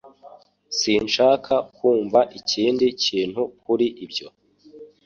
[0.79, 4.27] Sinshaka kumva ikindi kintu kuri ibyo